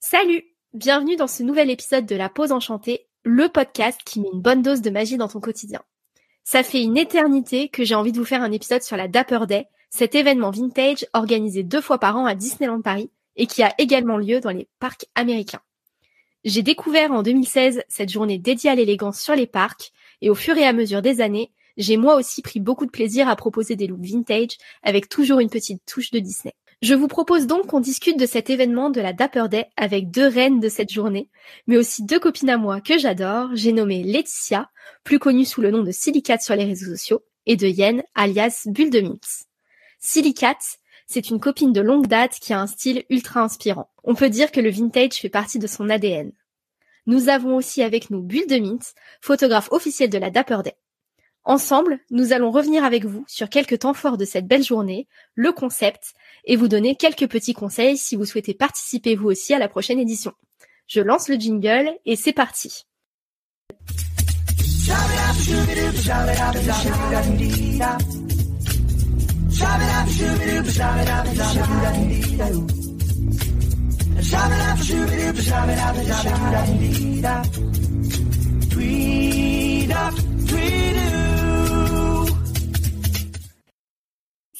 [0.00, 4.42] Salut Bienvenue dans ce nouvel épisode de La Pause Enchantée, le podcast qui met une
[4.42, 5.82] bonne dose de magie dans ton quotidien.
[6.44, 9.46] Ça fait une éternité que j'ai envie de vous faire un épisode sur la Dapper
[9.48, 13.74] Day, cet événement vintage organisé deux fois par an à Disneyland Paris et qui a
[13.78, 15.62] également lieu dans les parcs américains.
[16.44, 20.58] J'ai découvert en 2016 cette journée dédiée à l'élégance sur les parcs et au fur
[20.58, 23.86] et à mesure des années, j'ai moi aussi pris beaucoup de plaisir à proposer des
[23.86, 26.54] looks vintage avec toujours une petite touche de Disney.
[26.82, 30.26] Je vous propose donc qu'on discute de cet événement de la Dapper Day avec deux
[30.28, 31.30] reines de cette journée,
[31.66, 33.48] mais aussi deux copines à moi que j'adore.
[33.54, 34.70] J'ai nommé Laetitia,
[35.02, 38.64] plus connue sous le nom de Silicate sur les réseaux sociaux, et de Yen, alias
[38.66, 39.46] Bulle de Mintz.
[40.00, 43.90] Silicate, c'est une copine de longue date qui a un style ultra inspirant.
[44.04, 46.32] On peut dire que le vintage fait partie de son ADN.
[47.06, 50.76] Nous avons aussi avec nous Bulle de Mintz, photographe officiel de la Dapper Day.
[51.48, 55.52] Ensemble, nous allons revenir avec vous sur quelques temps forts de cette belle journée, le
[55.52, 56.14] concept,
[56.44, 60.00] et vous donner quelques petits conseils si vous souhaitez participer vous aussi à la prochaine
[60.00, 60.32] édition.
[60.88, 62.84] Je lance le jingle et c'est parti.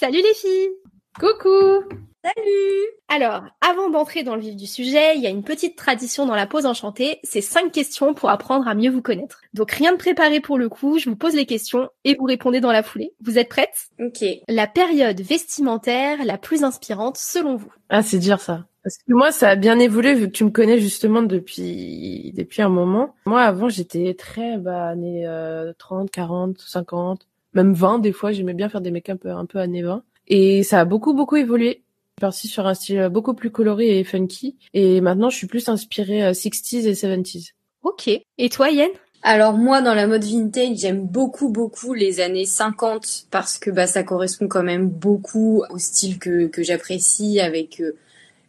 [0.07, 0.71] Salut les filles
[1.19, 1.83] Coucou
[2.23, 6.27] Salut Alors, avant d'entrer dans le vif du sujet, il y a une petite tradition
[6.27, 9.41] dans la pause enchantée, c'est cinq questions pour apprendre à mieux vous connaître.
[9.53, 12.61] Donc rien de préparé pour le coup, je vous pose les questions et vous répondez
[12.61, 13.15] dans la foulée.
[13.21, 13.89] Vous êtes prêtes?
[13.99, 14.25] Ok.
[14.47, 17.73] La période vestimentaire la plus inspirante selon vous?
[17.89, 18.65] Ah, c'est dire ça.
[18.84, 22.62] Parce que moi, ça a bien évolué vu que tu me connais justement depuis depuis
[22.62, 23.17] un moment.
[23.27, 28.33] Moi, avant, j'étais très bah, années euh, 30, 40, 50, même 20 des fois.
[28.33, 30.03] J'aimais bien faire des make-up euh, un peu années 20.
[30.29, 31.69] Et ça a beaucoup, beaucoup évolué.
[31.69, 34.57] Je suis partie sur un style beaucoup plus coloré et funky.
[34.75, 37.51] Et maintenant, je suis plus inspirée 60s et 70s.
[37.83, 38.09] Ok.
[38.39, 38.89] Et toi, Yen
[39.23, 43.87] Alors moi, dans la mode vintage, j'aime beaucoup, beaucoup les années 50 parce que bah
[43.87, 47.97] ça correspond quand même beaucoup au style que, que j'apprécie avec euh,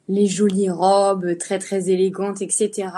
[0.09, 2.89] les jolies robes très, très élégantes, etc.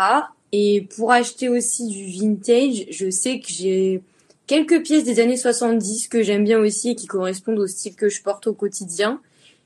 [0.51, 4.01] Et pour acheter aussi du vintage, je sais que j'ai
[4.49, 8.09] quelques pièces des années 70 que j'aime bien aussi et qui correspondent au style que
[8.09, 9.21] je porte au quotidien.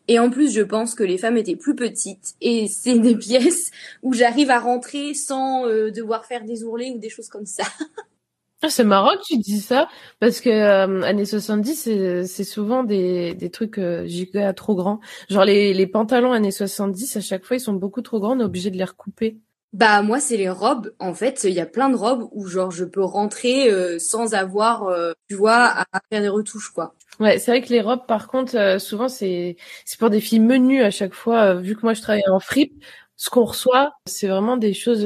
[0.10, 3.72] Et en plus, je pense que les femmes étaient plus petites et c'est des pièces
[4.04, 7.64] où j'arrive à rentrer sans euh, devoir faire des ourlets ou des choses comme ça.
[8.66, 9.90] Ah, c'est marrant que tu dis ça
[10.22, 15.02] parce que euh, années 70 c'est souvent des des trucs euh, giga trop grands.
[15.28, 18.40] Genre les les pantalons années 70 à chaque fois ils sont beaucoup trop grands, on
[18.40, 19.38] est obligé de les recouper.
[19.74, 20.94] Bah moi c'est les robes.
[21.00, 24.36] En fait, il y a plein de robes où genre je peux rentrer euh, sans
[24.36, 26.94] avoir, euh, tu vois, à faire des retouches quoi.
[27.20, 30.40] Ouais, c'est vrai que les robes par contre euh, souvent c'est c'est pour des filles
[30.40, 31.56] menues à chaque fois.
[31.56, 32.84] vu que moi je travaille en fripe,
[33.18, 35.06] ce qu'on reçoit c'est vraiment des choses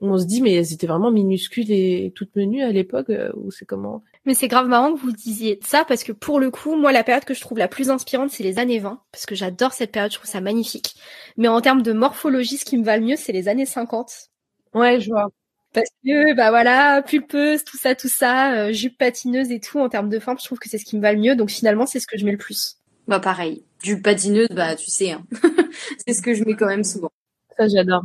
[0.00, 3.50] où on se dit mais elles étaient vraiment minuscules et toutes menues à l'époque ou
[3.50, 4.02] c'est comment?
[4.26, 7.04] Mais c'est grave marrant que vous disiez ça parce que pour le coup, moi la
[7.04, 9.92] période que je trouve la plus inspirante c'est les années 20 parce que j'adore cette
[9.92, 10.94] période, je trouve ça magnifique.
[11.36, 14.30] Mais en termes de morphologie, ce qui me va le mieux c'est les années 50.
[14.74, 15.28] Ouais, je vois.
[15.72, 19.88] Parce que bah voilà, pulpeuse, tout ça, tout ça, euh, jupe patineuse et tout en
[19.88, 21.36] termes de forme, je trouve que c'est ce qui me va le mieux.
[21.36, 22.78] Donc finalement, c'est ce que je mets le plus.
[23.06, 25.24] Bah pareil, jupe patineuse, bah tu sais, hein.
[26.06, 27.10] c'est ce que je mets quand même souvent.
[27.58, 28.02] Ça j'adore.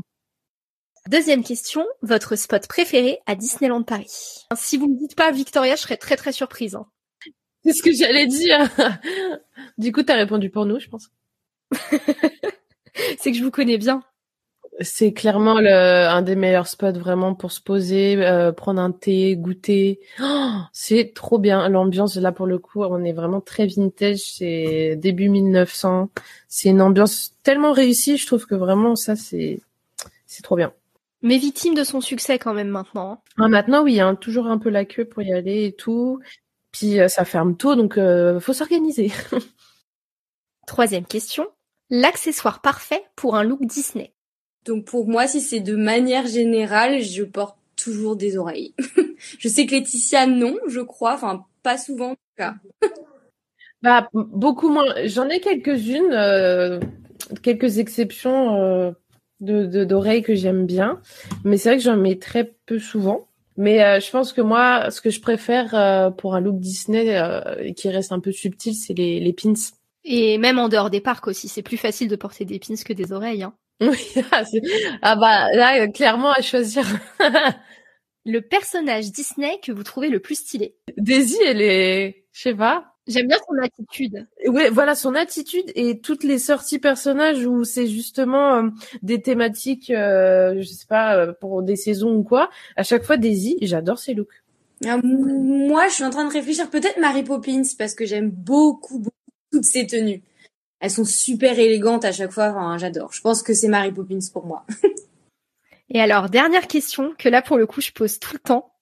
[1.09, 5.81] Deuxième question, votre spot préféré à Disneyland Paris Si vous me dites pas Victoria, je
[5.81, 6.75] serais très très surprise.
[6.75, 6.85] Hein.
[7.63, 8.69] C'est ce que j'allais dire.
[9.77, 11.09] du coup, t'as répondu pour nous, je pense.
[13.17, 14.03] c'est que je vous connais bien.
[14.79, 19.35] C'est clairement le, un des meilleurs spots vraiment pour se poser, euh, prendre un thé,
[19.37, 19.99] goûter.
[20.21, 21.69] Oh, c'est trop bien.
[21.69, 24.19] L'ambiance là pour le coup, on est vraiment très vintage.
[24.19, 26.09] C'est début 1900.
[26.47, 28.17] C'est une ambiance tellement réussie.
[28.17, 29.61] Je trouve que vraiment ça c'est
[30.25, 30.73] c'est trop bien.
[31.21, 33.23] Mais victime de son succès quand même maintenant.
[33.37, 36.19] Ah, maintenant oui, hein, toujours un peu la queue pour y aller et tout.
[36.71, 39.11] Puis euh, ça ferme tôt donc euh, faut s'organiser.
[40.67, 41.47] Troisième question.
[41.89, 44.13] L'accessoire parfait pour un look Disney.
[44.65, 48.73] Donc pour moi, si c'est de manière générale, je porte toujours des oreilles.
[49.39, 52.55] je sais que Laetitia non, je crois, enfin pas souvent en tout cas.
[53.81, 54.85] bah beaucoup moins.
[55.05, 56.79] J'en ai quelques-unes, euh,
[57.41, 58.91] quelques exceptions euh,
[59.41, 61.01] de d'oreilles que j'aime bien,
[61.43, 63.27] mais c'est vrai que j'en mets très peu souvent.
[63.57, 67.15] Mais euh, je pense que moi, ce que je préfère euh, pour un look Disney
[67.15, 69.53] euh, qui reste un peu subtil, c'est les, les pins.
[70.03, 72.93] Et même en dehors des parcs aussi, c'est plus facile de porter des pins que
[72.93, 73.43] des oreilles.
[73.43, 73.53] Hein.
[73.81, 74.13] Oui,
[75.01, 76.83] ah bah là, clairement à choisir.
[78.25, 80.75] le personnage Disney que vous trouvez le plus stylé?
[80.97, 84.27] Daisy, elle est, je sais pas, J'aime bien son attitude.
[84.45, 88.69] Ouais, voilà son attitude et toutes les sorties personnages où c'est justement euh,
[89.01, 92.49] des thématiques, euh, je sais pas, euh, pour des saisons ou quoi.
[92.75, 94.43] À chaque fois, Daisy, j'adore ses looks.
[94.85, 98.99] Ah, moi, je suis en train de réfléchir peut-être Mary Poppins parce que j'aime beaucoup,
[98.99, 99.15] beaucoup
[99.51, 100.21] toutes ses tenues.
[100.79, 102.49] Elles sont super élégantes à chaque fois.
[102.49, 103.13] Enfin, j'adore.
[103.13, 104.65] Je pense que c'est Mary Poppins pour moi.
[105.89, 108.73] et alors, dernière question que là pour le coup je pose tout le temps.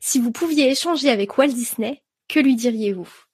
[0.00, 3.25] Si vous pouviez échanger avec Walt Disney, que lui diriez-vous?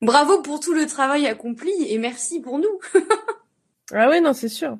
[0.00, 2.80] Bravo pour tout le travail accompli et merci pour nous.
[3.92, 4.78] ah ouais, non, c'est sûr.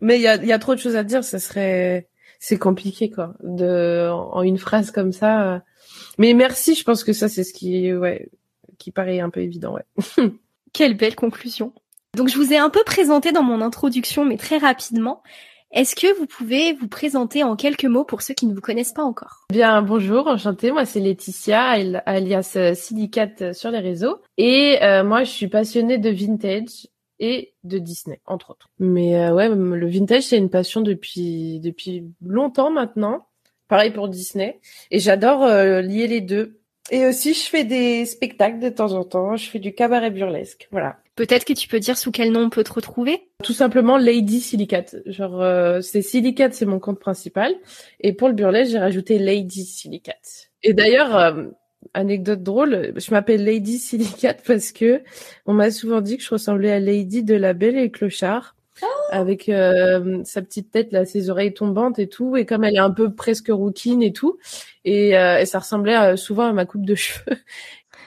[0.00, 2.08] Mais il y a, y a trop de choses à dire, ça serait,
[2.38, 5.62] c'est compliqué quoi, de en une phrase comme ça.
[6.18, 8.28] Mais merci, je pense que ça c'est ce qui, ouais,
[8.78, 10.32] qui paraît un peu évident, ouais.
[10.72, 11.72] Quelle belle conclusion.
[12.14, 15.22] Donc je vous ai un peu présenté dans mon introduction, mais très rapidement.
[15.70, 18.94] Est-ce que vous pouvez vous présenter en quelques mots pour ceux qui ne vous connaissent
[18.94, 19.44] pas encore?
[19.50, 20.72] Bien, bonjour, enchantée.
[20.72, 21.76] Moi, c'est Laetitia,
[22.06, 24.22] alias euh, Silicate euh, sur les réseaux.
[24.38, 26.88] Et euh, moi, je suis passionnée de vintage
[27.18, 28.70] et de Disney, entre autres.
[28.78, 33.26] Mais ouais, le vintage, c'est une passion depuis depuis longtemps maintenant.
[33.66, 34.60] Pareil pour Disney.
[34.90, 36.60] Et j'adore lier les deux.
[36.90, 39.36] Et aussi, je fais des spectacles de temps en temps.
[39.36, 40.68] Je fais du cabaret burlesque.
[40.70, 40.96] Voilà.
[41.18, 43.28] Peut-être que tu peux dire sous quel nom on peut te retrouver?
[43.42, 44.94] Tout simplement Lady Silicate.
[45.04, 47.56] Genre, euh, c'est Silicate, c'est mon compte principal.
[47.98, 50.52] Et pour le burlesque, j'ai rajouté Lady Silicate.
[50.62, 51.46] Et d'ailleurs, euh,
[51.92, 55.02] anecdote drôle, je m'appelle Lady Silicate parce que
[55.44, 58.54] on m'a souvent dit que je ressemblais à Lady de la Belle et le Clochard.
[58.80, 62.76] Oh avec euh, sa petite tête là, ses oreilles tombantes et tout, et comme elle
[62.76, 64.38] est un peu presque rouquine et tout,
[64.84, 67.38] et, et ça ressemblait souvent à ma coupe de cheveux.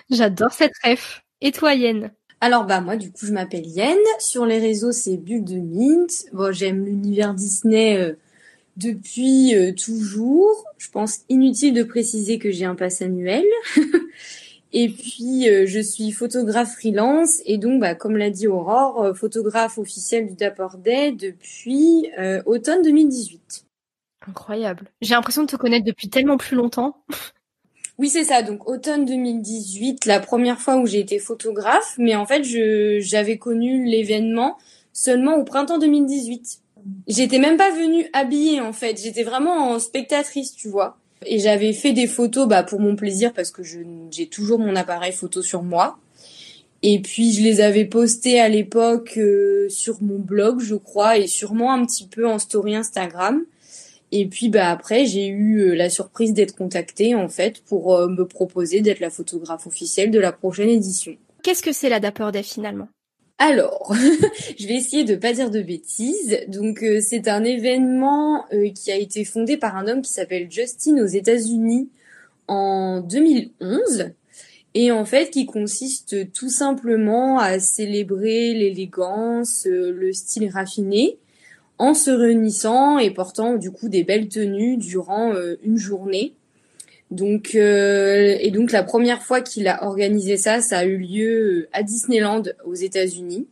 [0.10, 1.26] J'adore cette ref.
[1.42, 2.12] Et toi, Yen?
[2.44, 3.98] Alors bah moi du coup je m'appelle Yen.
[4.20, 6.26] Sur les réseaux c'est Bulle de Mint.
[6.34, 8.14] Bon j'aime l'univers Disney euh,
[8.78, 10.66] depuis euh, toujours.
[10.80, 13.46] Je pense inutile de préciser que j'ai un pass annuel.
[14.74, 19.78] et puis euh, je suis photographe freelance et donc bah comme l'a dit Aurore, photographe
[19.78, 22.10] officiel du Dapper Day depuis
[22.48, 23.66] automne 2018.
[24.28, 24.88] Incroyable.
[25.02, 27.04] J'ai l'impression de te connaître depuis tellement plus longtemps.
[27.98, 28.42] Oui, c'est ça.
[28.42, 33.38] Donc automne 2018, la première fois où j'ai été photographe, mais en fait, je j'avais
[33.38, 34.58] connu l'événement
[34.94, 36.60] seulement au printemps 2018.
[37.08, 40.98] J'étais même pas venue habillée en fait, j'étais vraiment en spectatrice, tu vois.
[41.26, 45.12] Et j'avais fait des photos bah pour mon plaisir parce que j'ai toujours mon appareil
[45.12, 46.00] photo sur moi.
[46.84, 51.28] Et puis je les avais postées à l'époque euh, sur mon blog, je crois, et
[51.28, 53.44] sûrement un petit peu en story Instagram.
[54.12, 58.10] Et puis bah après j'ai eu euh, la surprise d'être contactée en fait pour euh,
[58.10, 61.16] me proposer d'être la photographe officielle de la prochaine édition.
[61.44, 62.88] Qu'est-ce que c'est la Dapper Day finalement?
[63.38, 63.96] Alors,
[64.60, 66.38] je vais essayer de pas dire de bêtises.
[66.48, 71.02] Donc, euh, c'est un événement qui a été fondé par un homme qui s'appelle Justin
[71.02, 71.90] aux États-Unis
[72.48, 74.12] en 2011
[74.74, 81.18] et en fait qui consiste tout simplement à célébrer l'élégance, le style raffiné
[81.82, 86.36] en se réunissant et portant du coup des belles tenues durant euh, une journée.
[87.10, 91.32] Donc euh, et donc la première fois qu'il a organisé ça, ça a eu lieu
[91.32, 93.48] euh, à Disneyland aux États-Unis.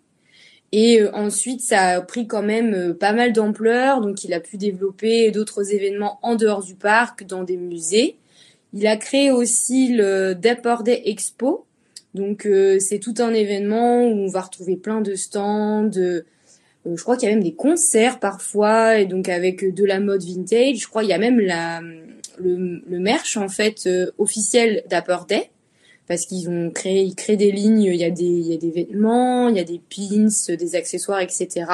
[0.72, 5.32] Et ensuite, ça a pris quand même pas mal d'ampleur, donc il a pu développer
[5.32, 8.18] d'autres événements en dehors du parc, dans des musées.
[8.74, 11.66] Il a créé aussi le Dapper Day Expo,
[12.14, 12.48] donc
[12.78, 15.90] c'est tout un événement où on va retrouver plein de stands,
[16.95, 20.24] je crois qu'il y a même des concerts parfois, et donc avec de la mode
[20.24, 20.77] vintage.
[20.77, 21.81] Je crois qu'il y a même la,
[22.38, 25.50] le, le merch en fait euh, officiel d'Upper Day
[26.10, 27.84] parce qu'ils ont créé, ils créent des lignes.
[27.84, 30.75] Il y a des, il y a des vêtements, il y a des pins, des
[30.75, 31.65] accessoires, etc.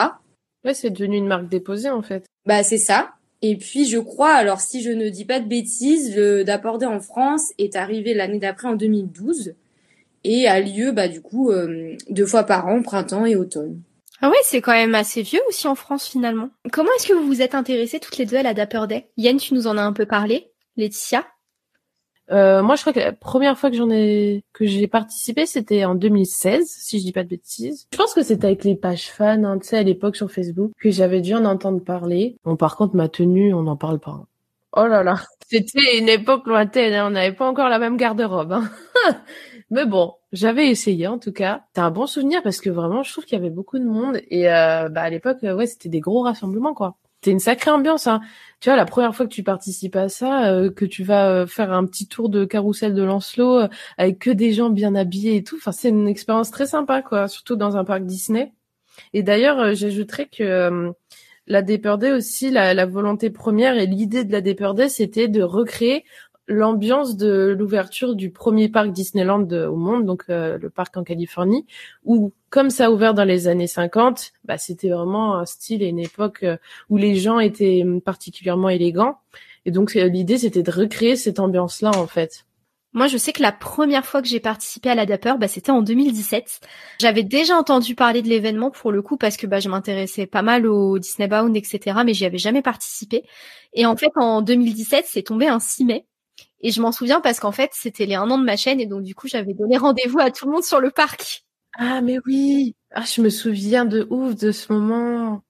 [0.65, 2.25] Ouais, c'est devenu une marque déposée en fait.
[2.45, 3.13] Bah c'est ça.
[3.41, 6.85] Et puis je crois, alors si je ne dis pas de bêtises, le Dapper Day
[6.85, 9.55] en France est arrivé l'année d'après en 2012
[10.25, 13.79] et a lieu bah du coup euh, deux fois par an, printemps et automne.
[14.21, 16.49] Ah ouais, c'est quand même assez vieux aussi en France finalement.
[16.71, 19.09] Comment est-ce que vous vous êtes intéressées toutes les deux à la Dapper Day?
[19.17, 20.51] Yann, tu nous en as un peu parlé.
[20.77, 21.25] Laetitia?
[22.31, 25.85] Euh, moi, je crois que la première fois que j'en ai que j'ai participé, c'était
[25.85, 27.87] en 2016, si je dis pas de bêtises.
[27.91, 30.71] Je pense que c'était avec les pages fans, hein, tu sais, à l'époque sur Facebook,
[30.79, 32.37] que j'avais dû en entendre parler.
[32.43, 34.25] Bon, par contre, ma tenue, on n'en parle pas.
[34.77, 38.57] Oh là là, c'était une époque lointaine, hein, on n'avait pas encore la même garde-robe.
[39.71, 41.65] Mais bon, j'avais essayé en tout cas.
[41.73, 44.19] C'est un bon souvenir parce que vraiment, je trouve qu'il y avait beaucoup de monde
[44.29, 46.97] et euh, bah à l'époque, euh, ouais, c'était des gros rassemblements quoi.
[47.21, 48.05] C'était une sacrée ambiance.
[48.05, 48.21] Hein.
[48.59, 51.71] Tu vois, la première fois que tu participes à ça, euh, que tu vas faire
[51.71, 53.67] un petit tour de carrousel de Lancelot
[53.97, 55.55] avec que des gens bien habillés et tout.
[55.57, 58.53] Enfin, c'est une expérience très sympa quoi, surtout dans un parc Disney.
[59.13, 60.93] Et d'ailleurs, j'ajouterais que
[61.47, 61.81] la Day
[62.11, 64.55] aussi, la, volonté première et l'idée de la Day,
[64.89, 66.05] c'était de recréer
[66.47, 71.65] l'ambiance de l'ouverture du premier parc Disneyland au monde, donc euh, le parc en Californie,
[72.03, 75.87] où comme ça a ouvert dans les années 50, bah, c'était vraiment un style et
[75.87, 76.57] une époque euh,
[76.89, 79.17] où les gens étaient particulièrement élégants.
[79.65, 82.45] Et donc euh, l'idée c'était de recréer cette ambiance-là en fait.
[82.93, 85.71] Moi, je sais que la première fois que j'ai participé à la Dapper, bah, c'était
[85.71, 86.61] en 2017.
[87.01, 90.41] J'avais déjà entendu parler de l'événement pour le coup parce que bah, je m'intéressais pas
[90.41, 91.97] mal au Disney Bound, etc.
[92.05, 93.25] Mais j'y avais jamais participé.
[93.73, 96.05] Et en fait, en 2017, c'est tombé un 6 mai.
[96.61, 98.85] Et je m'en souviens parce qu'en fait, c'était les un an de ma chaîne et
[98.85, 101.43] donc du coup, j'avais donné rendez-vous à tout le monde sur le parc.
[101.77, 105.43] Ah mais oui, ah je me souviens de ouf de ce moment.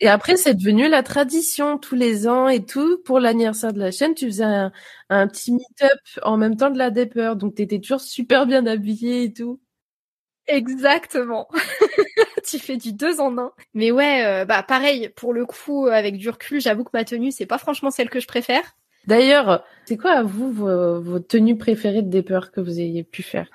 [0.00, 2.98] Et après, c'est devenu la tradition tous les ans et tout.
[3.04, 6.90] Pour l'anniversaire de la chaîne, tu faisais un, petit meet-up en même temps de la
[6.90, 7.34] Dapper.
[7.36, 9.60] Donc, tu étais toujours super bien habillée et tout.
[10.46, 11.48] Exactement.
[12.44, 13.52] tu fais du deux en un.
[13.74, 17.30] Mais ouais, euh, bah pareil, pour le coup, avec du recul, j'avoue que ma tenue,
[17.30, 18.76] c'est pas franchement celle que je préfère.
[19.10, 23.48] D'ailleurs, c'est quoi à vous vos, tenues préférées de Dapper que vous ayez pu faire?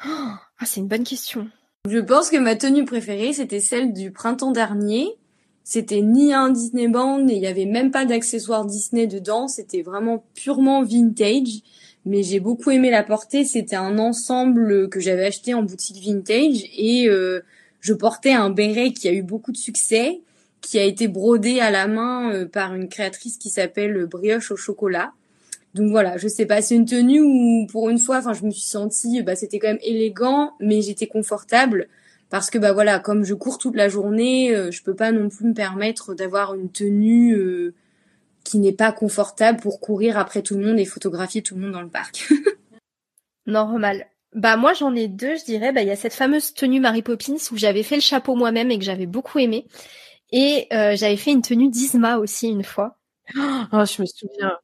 [0.58, 1.48] Ah, c'est une bonne question.
[1.90, 5.18] Je pense que ma tenue préférée, c'était celle du printemps dernier
[5.68, 9.48] c'était ni un Disney Band, et il y avait même pas d'accessoires Disney dedans.
[9.48, 11.64] C'était vraiment purement vintage.
[12.06, 13.44] Mais j'ai beaucoup aimé la porter.
[13.44, 17.42] C'était un ensemble que j'avais acheté en boutique vintage et euh,
[17.80, 20.22] je portais un béret qui a eu beaucoup de succès,
[20.62, 24.56] qui a été brodé à la main euh, par une créatrice qui s'appelle Brioche au
[24.56, 25.14] chocolat.
[25.76, 28.50] Donc voilà, je sais pas, c'est une tenue où pour une fois, enfin, je me
[28.50, 31.90] suis sentie, bah, c'était quand même élégant, mais j'étais confortable
[32.30, 35.28] parce que bah voilà, comme je cours toute la journée, euh, je peux pas non
[35.28, 37.74] plus me permettre d'avoir une tenue euh,
[38.46, 41.74] qui n'est pas confortable pour courir après tout le monde et photographier tout le monde
[41.74, 42.30] dans le parc.
[43.46, 44.08] Normal.
[44.34, 45.74] Bah moi j'en ai deux, je dirais.
[45.74, 48.72] Bah il y a cette fameuse tenue Mary Poppins où j'avais fait le chapeau moi-même
[48.72, 49.68] et que j'avais beaucoup aimé.
[50.32, 52.98] Et euh, j'avais fait une tenue d'Isma aussi une fois.
[53.36, 54.58] Oh, je me souviens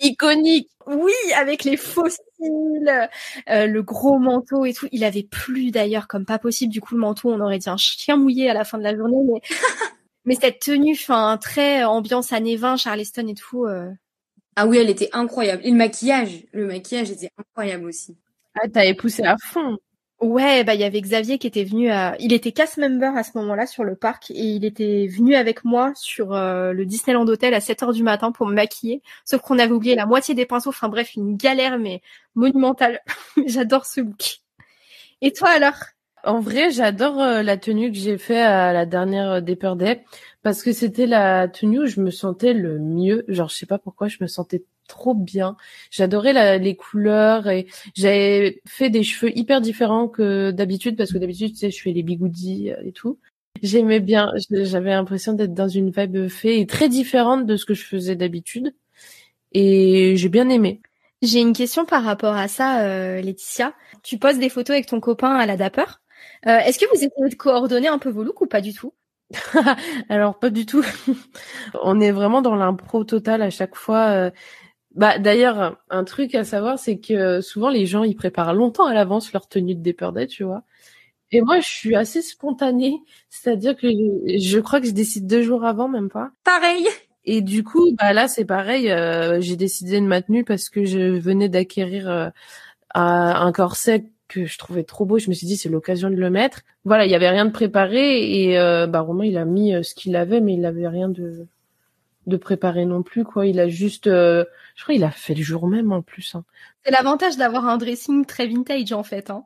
[0.00, 0.68] iconique.
[0.86, 3.08] Oui, avec les fossiles,
[3.48, 4.88] euh, le gros manteau et tout.
[4.92, 6.72] Il avait plu d'ailleurs comme pas possible.
[6.72, 8.96] Du coup, le manteau, on aurait dit un chien mouillé à la fin de la
[8.96, 9.22] journée.
[9.24, 9.40] Mais,
[10.24, 13.66] mais cette tenue, enfin, très ambiance années 20, Charleston et tout.
[13.66, 13.90] Euh.
[14.56, 15.62] Ah oui, elle était incroyable.
[15.64, 18.16] Et le maquillage, le maquillage était incroyable aussi.
[18.54, 19.78] Ah, t'avais poussé à fond.
[20.20, 23.22] Ouais, bah il y avait Xavier qui était venu à il était cast member à
[23.22, 27.26] ce moment-là sur le parc et il était venu avec moi sur euh, le Disneyland
[27.26, 30.34] Hotel à 7 heures du matin pour me maquiller, sauf qu'on avait oublié la moitié
[30.34, 32.02] des pinceaux, enfin bref, une galère mais
[32.34, 33.00] monumentale.
[33.46, 34.40] J'adore ce look.
[35.22, 35.78] Et toi alors?
[36.22, 39.58] En vrai, j'adore euh, la tenue que j'ai fait à la dernière euh, Day
[40.42, 43.78] parce que c'était la tenue où je me sentais le mieux, genre je sais pas
[43.78, 45.56] pourquoi je me sentais trop bien.
[45.90, 51.52] J'adorais les couleurs et j'avais fait des cheveux hyper différents que d'habitude parce que d'habitude,
[51.52, 53.18] tu sais, je fais les bigoudis euh, et tout.
[53.62, 57.74] J'aimais bien, j'avais l'impression d'être dans une vibe fée et très différente de ce que
[57.74, 58.74] je faisais d'habitude.
[59.52, 60.80] Et j'ai bien aimé.
[61.22, 63.74] J'ai une question par rapport à ça, euh, Laetitia.
[64.02, 65.84] Tu poses des photos avec ton copain à la Dapper.
[66.46, 68.94] Euh, Est-ce que vous essayez de coordonner un peu vos looks ou pas du tout?
[70.08, 70.84] Alors pas du tout.
[71.82, 74.30] On est vraiment dans l'impro total à chaque fois.
[74.92, 78.86] Euh, bah d'ailleurs, un truc à savoir, c'est que souvent les gens ils préparent longtemps
[78.86, 80.64] à l'avance leur tenue de Dapper Day, tu vois.
[81.32, 82.96] Et moi, je suis assez spontanée,
[83.28, 86.30] c'est-à-dire que je crois que je décide deux jours avant, même pas.
[86.44, 86.86] Pareil.
[87.24, 88.90] Et du coup, bah là, c'est pareil.
[88.90, 92.28] Euh, j'ai décidé de ma tenue parce que je venais d'acquérir euh,
[92.94, 95.18] un corset que je trouvais trop beau.
[95.18, 96.62] Je me suis dit, c'est l'occasion de le mettre.
[96.84, 99.94] Voilà, il y avait rien de préparé et euh, bah Romain, il a mis ce
[99.94, 101.46] qu'il avait, mais il avait rien de
[102.26, 103.46] de préparer non plus quoi.
[103.46, 106.34] Il a juste, euh, je crois, il a fait le jour même en plus.
[106.34, 106.44] Hein.
[106.84, 109.30] C'est l'avantage d'avoir un dressing très vintage en fait.
[109.30, 109.44] Hein.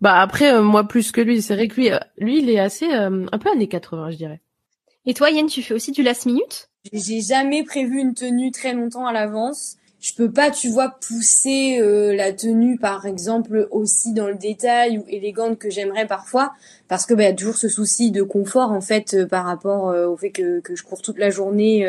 [0.00, 2.58] Bah après, euh, moi plus que lui, c'est vrai que lui, euh, lui, il est
[2.60, 4.40] assez un peu années 80, je dirais.
[5.06, 6.68] Et toi, Yann, tu fais aussi du last minute?
[6.92, 9.76] J'ai jamais prévu une tenue très longtemps à l'avance.
[10.00, 11.78] Je peux pas, tu vois, pousser
[12.16, 16.52] la tenue, par exemple, aussi dans le détail ou élégante que j'aimerais parfois,
[16.88, 20.16] parce que bah, y a toujours ce souci de confort en fait par rapport au
[20.16, 21.86] fait que, je cours toute la journée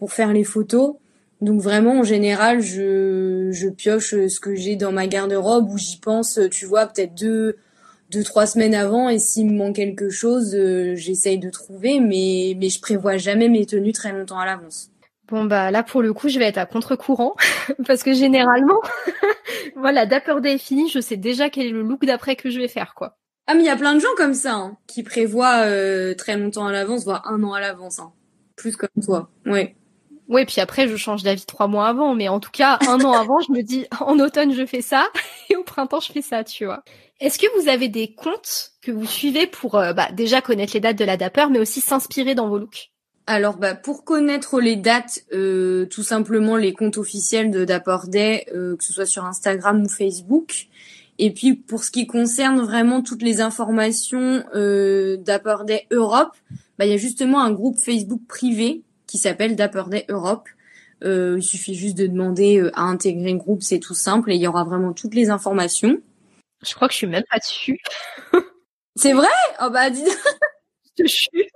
[0.00, 0.96] pour faire les photos.
[1.40, 5.98] Donc vraiment en général, je, je pioche ce que j'ai dans ma garde-robe ou j'y
[5.98, 7.56] pense, tu vois, peut-être deux
[8.10, 12.56] deux trois semaines avant et s'il me manque quelque chose, euh, j'essaye de trouver mais
[12.58, 14.90] mais je prévois jamais mes tenues très longtemps à l'avance.
[15.28, 17.34] Bon bah là pour le coup, je vais être à contre-courant
[17.86, 18.80] parce que généralement
[19.76, 22.60] voilà, Dapper Day est fini, je sais déjà quel est le look d'après que je
[22.60, 23.16] vais faire quoi.
[23.48, 26.36] Ah mais il y a plein de gens comme ça hein, qui prévoient euh, très
[26.36, 28.12] longtemps à l'avance, voire un an à l'avance hein.
[28.56, 29.30] Plus comme toi.
[29.44, 29.76] Ouais.
[30.28, 33.12] Oui, puis après, je change d'avis trois mois avant, mais en tout cas, un an
[33.12, 35.06] avant, je me dis, en automne, je fais ça,
[35.50, 36.82] et au printemps, je fais ça, tu vois.
[37.20, 40.80] Est-ce que vous avez des comptes que vous suivez pour euh, bah, déjà connaître les
[40.80, 42.90] dates de la Dapper, mais aussi s'inspirer dans vos looks?
[43.28, 48.46] Alors bah pour connaître les dates, euh, tout simplement les comptes officiels de Dapper Day,
[48.54, 50.68] euh, que ce soit sur Instagram ou Facebook.
[51.18, 56.36] Et puis pour ce qui concerne vraiment toutes les informations euh, Dapper Day Europe,
[56.78, 60.48] bah il y a justement un groupe Facebook privé qui s'appelle Dapper Day Europe.
[61.04, 64.36] Euh, il suffit juste de demander euh, à intégrer le groupe, c'est tout simple et
[64.36, 66.00] il y aura vraiment toutes les informations.
[66.62, 67.78] Je crois que je suis même pas dessus.
[68.96, 69.28] C'est vrai?
[69.62, 70.04] Oh bah dis.
[70.98, 71.50] je suis.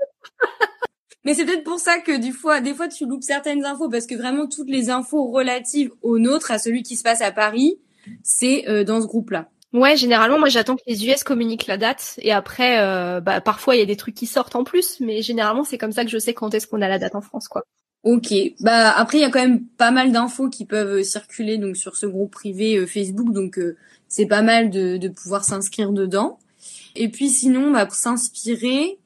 [1.25, 4.07] Mais c'est peut-être pour ça que du fois, des fois tu loupes certaines infos parce
[4.07, 7.79] que vraiment toutes les infos relatives au nôtre, à celui qui se passe à Paris,
[8.23, 9.49] c'est euh, dans ce groupe-là.
[9.73, 13.77] Ouais, généralement, moi, j'attends que les US communiquent la date et après, euh, bah, parfois,
[13.77, 16.11] il y a des trucs qui sortent en plus, mais généralement, c'est comme ça que
[16.11, 17.63] je sais quand est-ce qu'on a la date en France, quoi.
[18.03, 18.33] Ok.
[18.61, 21.97] Bah après, il y a quand même pas mal d'infos qui peuvent circuler donc sur
[21.97, 23.61] ce groupe privé euh, Facebook, donc
[24.09, 26.39] c'est pas mal de, de pouvoir s'inscrire dedans.
[26.97, 28.99] Et puis sinon, bah, pour s'inspirer,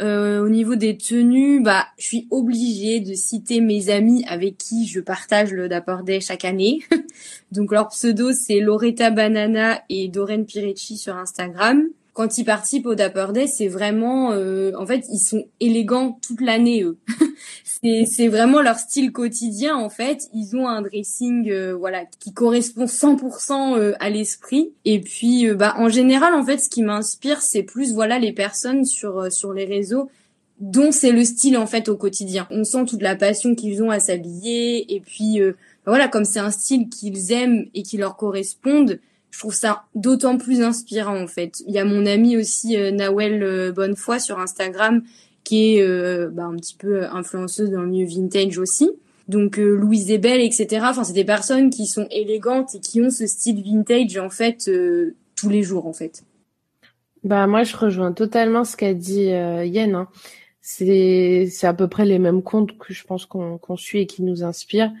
[0.00, 4.86] euh, au niveau des tenues, bah, je suis obligée de citer mes amis avec qui
[4.86, 6.80] je partage le Dapper Day chaque année.
[7.52, 12.94] Donc leur pseudo c'est Loretta Banana et Doreen Pirecci sur Instagram quand ils participent au
[12.94, 16.82] Dapper Day, c'est vraiment, euh, en fait, ils sont élégants toute l'année.
[16.82, 16.98] Eux,
[18.06, 19.76] c'est vraiment leur style quotidien.
[19.76, 24.72] En fait, ils ont un dressing, euh, voilà, qui correspond 100% euh, à l'esprit.
[24.84, 28.84] Et puis, bah, en général, en fait, ce qui m'inspire, c'est plus, voilà, les personnes
[28.84, 30.10] sur sur les réseaux
[30.60, 32.46] dont c'est le style en fait au quotidien.
[32.50, 35.40] On sent toute la passion qu'ils ont à s'habiller et puis
[35.86, 39.00] voilà, comme c'est un style qu'ils aiment et qui leur correspondent
[39.32, 41.62] je trouve ça d'autant plus inspirant en fait.
[41.66, 45.02] Il y a mon ami aussi euh, Nawel euh, Bonnefoy sur Instagram
[45.42, 48.90] qui est euh, bah, un petit peu influenceuse dans le milieu vintage aussi.
[49.28, 50.84] Donc Louise Ebel, etc.
[50.90, 54.70] Enfin, c'est des personnes qui sont élégantes et qui ont ce style vintage en fait
[55.36, 56.24] tous les jours en fait.
[57.24, 59.94] Bah moi je rejoins totalement ce qu'a dit Yen.
[59.94, 60.08] Hein.
[60.60, 64.06] C'est c'est à peu près les mêmes comptes que je pense qu'on qu'on suit et
[64.06, 64.92] qui nous inspirent.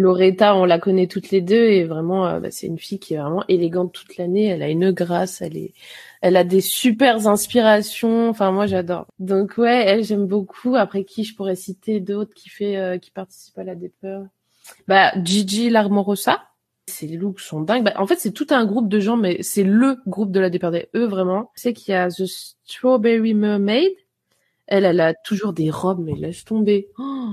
[0.00, 3.14] Loretta, on la connaît toutes les deux et vraiment, euh, bah, c'est une fille qui
[3.14, 4.46] est vraiment élégante toute l'année.
[4.46, 5.74] Elle a une grâce, elle est,
[6.22, 8.28] elle a des super inspirations.
[8.28, 9.06] Enfin, moi, j'adore.
[9.18, 10.76] Donc ouais, elle, j'aime beaucoup.
[10.76, 14.24] Après qui, je pourrais citer d'autres qui fait, euh, qui participent à la Dépeur?
[14.88, 16.42] Bah, Gigi Larmorosa.
[16.88, 17.84] Ses looks sont dingues.
[17.84, 20.50] Bah, en fait, c'est tout un groupe de gens, mais c'est le groupe de la
[20.50, 21.50] Dépeur des eux vraiment.
[21.54, 23.92] C'est qu'il y a The Strawberry Mermaid.
[24.66, 26.88] Elle, elle a toujours des robes, mais laisse tomber.
[26.98, 27.30] Oh,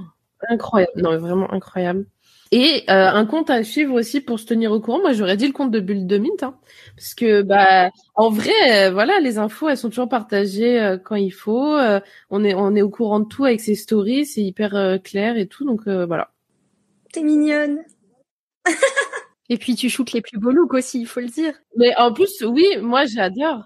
[0.50, 1.02] incroyable.
[1.02, 2.06] Non, vraiment incroyable.
[2.52, 5.00] Et euh, un compte à suivre aussi pour se tenir au courant.
[5.00, 6.58] Moi, j'aurais dit le compte de Bulle de Mint, hein,
[6.96, 11.16] parce que bah en vrai, euh, voilà, les infos, elles sont toujours partagées euh, quand
[11.16, 11.76] il faut.
[12.30, 15.48] on est on est au courant de tout avec ses stories, c'est hyper clair et
[15.48, 16.32] tout, donc voilà.
[17.12, 17.84] T'es mignonne.
[19.50, 21.54] et puis tu shootes les plus beaux looks aussi, il faut le dire.
[21.76, 23.66] Mais en plus, oui, moi j'adore.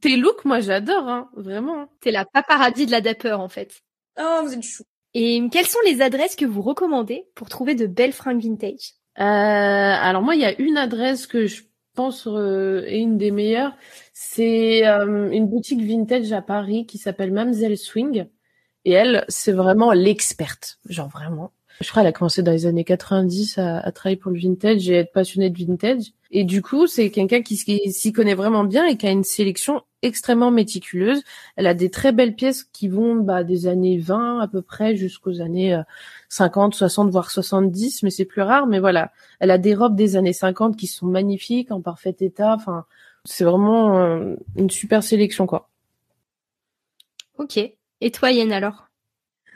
[0.00, 1.88] Tes looks, moi j'adore, hein, vraiment.
[2.00, 3.80] T'es la paparazzi de la Dapper en fait.
[4.18, 4.84] Oh, vous êtes chou.
[5.14, 8.94] Et quelles sont les adresses que vous recommandez pour trouver de belles fringues vintage?
[9.18, 11.62] Euh, Alors moi, il y a une adresse que je
[11.94, 13.74] pense euh, est une des meilleures.
[14.12, 18.28] C'est euh, une boutique vintage à Paris qui s'appelle Mamselle Swing.
[18.84, 20.78] Et elle, c'est vraiment l'experte.
[20.88, 21.52] Genre vraiment.
[21.80, 24.88] Je crois qu'elle a commencé dans les années 90 à, à, travailler pour le vintage
[24.90, 26.12] et être passionnée de vintage.
[26.30, 29.82] Et du coup, c'est quelqu'un qui, s'y connaît vraiment bien et qui a une sélection
[30.02, 31.22] extrêmement méticuleuse.
[31.56, 34.94] Elle a des très belles pièces qui vont bah, des années 20 à peu près
[34.94, 35.80] jusqu'aux années
[36.28, 38.66] 50, euh, 60, voire 70, mais c'est plus rare.
[38.66, 39.10] Mais voilà,
[39.40, 42.54] elle a des robes des années 50 qui sont magnifiques, en parfait état.
[42.54, 42.84] Enfin,
[43.24, 45.70] c'est vraiment euh, une super sélection, quoi.
[47.38, 47.58] Ok.
[48.00, 48.87] Et toi, Yann, alors?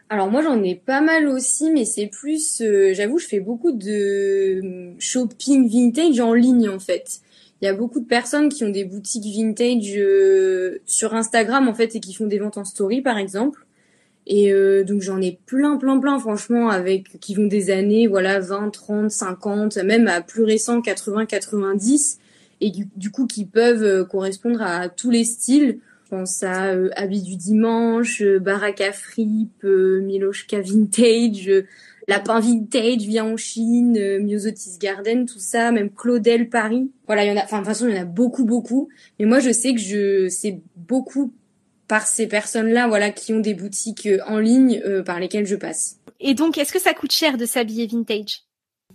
[0.09, 3.73] Alors moi j'en ai pas mal aussi, mais c'est plus, euh, j'avoue, je fais beaucoup
[3.73, 7.21] de shopping vintage en ligne en fait.
[7.61, 11.75] Il y a beaucoup de personnes qui ont des boutiques vintage euh, sur Instagram en
[11.75, 13.67] fait et qui font des ventes en story par exemple.
[14.27, 18.39] Et euh, donc j'en ai plein, plein, plein franchement avec qui vont des années, voilà
[18.39, 22.19] 20, 30, 50, même à plus récent 80, 90
[22.61, 25.79] et du, du coup qui peuvent correspondre à tous les styles
[26.13, 31.67] pense à euh, Habit du dimanche, euh, Baraka Fripe, euh, Miloshka Vintage, euh,
[32.07, 36.91] Lapin Vintage vient en Chine, Myosotis Garden, tout ça, même Claudel Paris.
[37.07, 38.91] Voilà, il y en a, enfin de toute façon il y en a beaucoup beaucoup.
[39.19, 41.33] Mais moi je sais que je c'est beaucoup
[41.89, 45.99] par ces personnes-là, voilà, qui ont des boutiques en ligne par lesquelles je passe.
[46.21, 48.45] Et donc, est-ce que ça coûte cher de s'habiller vintage?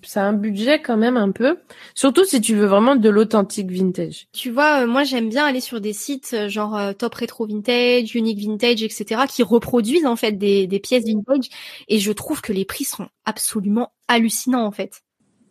[0.03, 1.57] Ça a un budget quand même un peu,
[1.95, 4.27] surtout si tu veux vraiment de l'authentique vintage.
[4.33, 7.47] Tu vois, euh, moi j'aime bien aller sur des sites euh, genre euh, Top Retro
[7.47, 11.49] Vintage, Unique Vintage, etc., qui reproduisent en fait des, des pièces vintage,
[11.87, 15.01] et je trouve que les prix sont absolument hallucinants en fait.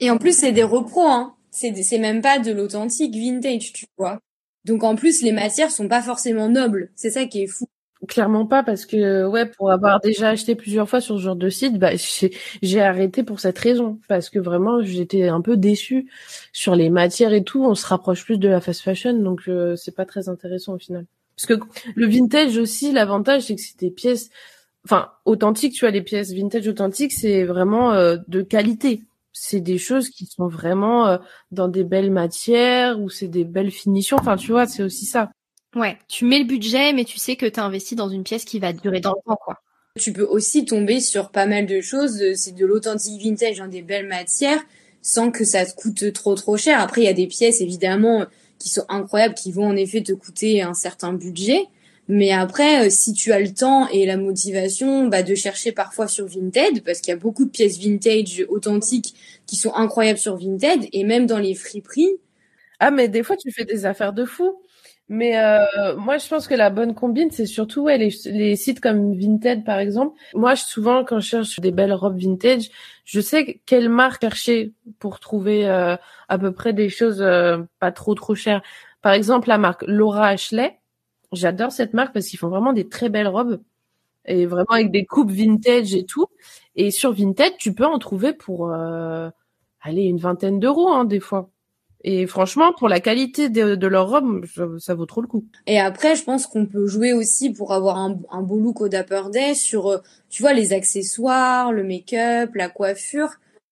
[0.00, 1.35] Et en plus c'est des repros, hein.
[1.50, 4.20] C'est c'est même pas de l'authentique vintage, tu vois.
[4.64, 7.66] Donc en plus les matières sont pas forcément nobles, c'est ça qui est fou.
[8.09, 11.48] Clairement pas parce que ouais pour avoir déjà acheté plusieurs fois sur ce genre de
[11.48, 11.92] site bah
[12.61, 13.98] j'ai arrêté pour cette raison.
[14.06, 16.06] Parce que vraiment j'étais un peu déçue
[16.52, 17.64] sur les matières et tout.
[17.64, 20.78] On se rapproche plus de la fast fashion donc euh, c'est pas très intéressant au
[20.78, 21.06] final.
[21.37, 24.28] Parce que le vintage aussi l'avantage c'est que c'est des pièces
[24.85, 25.72] enfin authentiques.
[25.72, 29.04] Tu vois les pièces vintage authentiques c'est vraiment euh, de qualité.
[29.32, 31.16] C'est des choses qui sont vraiment euh,
[31.50, 34.18] dans des belles matières ou c'est des belles finitions.
[34.20, 35.30] Enfin tu vois c'est aussi ça
[35.76, 38.46] Ouais, tu mets le budget, mais tu sais que tu as investi dans une pièce
[38.46, 39.60] qui va durer dans le temps, quoi.
[39.98, 42.20] Tu peux aussi tomber sur pas mal de choses.
[42.22, 44.62] Euh, c'est de l'authentique vintage dans des belles matières,
[45.02, 46.80] sans que ça te coûte trop trop cher.
[46.80, 48.24] Après, il y a des pièces évidemment
[48.58, 51.66] qui sont incroyables, qui vont en effet te coûter un certain budget.
[52.08, 56.08] Mais après, euh, si tu as le temps et la motivation bah, de chercher parfois
[56.08, 59.14] sur Vinted, parce qu'il y a beaucoup de pièces vintage authentiques
[59.46, 62.12] qui sont incroyables sur Vinted, et même dans les friperies.
[62.80, 64.56] Ah, mais des fois, tu fais des affaires de fou.
[65.09, 69.64] Mais euh, moi, je pense que la bonne combine, c'est surtout les, sites comme Vinted,
[69.64, 70.19] par exemple.
[70.35, 72.71] Moi, souvent, quand je cherche des belles robes vintage,
[73.05, 75.97] je sais quelle marque chercher pour trouver euh,
[76.29, 78.62] à peu près des choses euh, pas trop trop chères.
[79.01, 80.81] Par exemple, la marque Laura Ashley.
[81.33, 83.61] J'adore cette marque parce qu'ils font vraiment des très belles robes
[84.25, 86.27] et vraiment avec des coupes vintage et tout.
[86.75, 91.51] Et sur Vinted, tu peux en trouver pour aller une vingtaine d'euros hein, des fois.
[92.09, 94.47] Et franchement, pour la qualité de, leur robe,
[94.79, 95.45] ça, vaut trop le coup.
[95.66, 98.88] Et après, je pense qu'on peut jouer aussi pour avoir un, un beau look au
[98.88, 99.99] Dapper Day sur, euh,
[100.31, 103.31] tu vois, les accessoires, le make-up, la coiffure.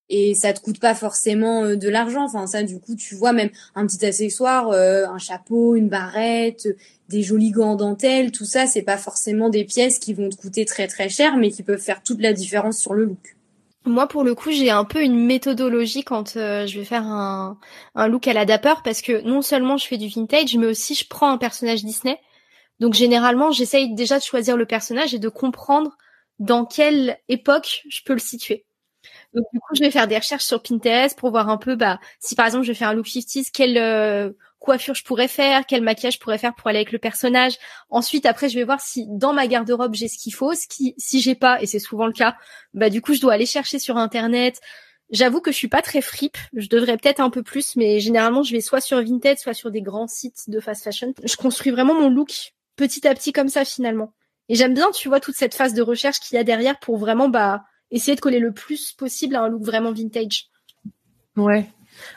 [0.08, 2.24] Et ça te coûte pas forcément euh, de l'argent.
[2.24, 6.66] Enfin, ça, du coup, tu vois, même un petit accessoire, euh, un chapeau, une barrette,
[7.08, 10.34] des jolis gants en dentelle, tout ça, c'est pas forcément des pièces qui vont te
[10.34, 13.36] coûter très très cher, mais qui peuvent faire toute la différence sur le look.
[13.86, 17.58] Moi, pour le coup, j'ai un peu une méthodologie quand euh, je vais faire un,
[17.94, 20.94] un look à la Dapper parce que non seulement je fais du vintage, mais aussi
[20.94, 22.18] je prends un personnage Disney.
[22.80, 25.96] Donc généralement, j'essaye déjà de choisir le personnage et de comprendre
[26.38, 28.66] dans quelle époque je peux le situer.
[29.34, 32.00] Donc du coup, je vais faire des recherches sur Pinterest pour voir un peu, bah,
[32.20, 34.32] si par exemple je fais un look 50s, quel euh,
[34.64, 37.58] coiffure je pourrais faire, quel maquillage je pourrais faire pour aller avec le personnage.
[37.90, 40.54] Ensuite, après, je vais voir si dans ma garde-robe j'ai ce qu'il faut.
[40.54, 42.36] Ce qui, si j'ai pas, et c'est souvent le cas,
[42.72, 44.60] bah du coup, je dois aller chercher sur internet.
[45.10, 46.38] J'avoue que je suis pas très fripe.
[46.54, 49.70] Je devrais peut-être un peu plus, mais généralement, je vais soit sur Vinted, soit sur
[49.70, 51.12] des grands sites de fast fashion.
[51.22, 54.14] Je construis vraiment mon look petit à petit comme ça finalement.
[54.48, 56.96] Et j'aime bien, tu vois, toute cette phase de recherche qu'il y a derrière pour
[56.96, 60.48] vraiment bah essayer de coller le plus possible à un look vraiment vintage.
[61.36, 61.66] Ouais,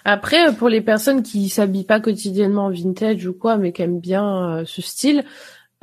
[0.05, 3.99] après, pour les personnes qui s'habillent pas quotidiennement en vintage ou quoi, mais qui aiment
[3.99, 5.25] bien euh, ce style,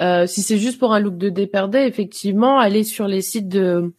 [0.00, 3.92] euh, si c'est juste pour un look de déperdé, effectivement, aller sur les sites de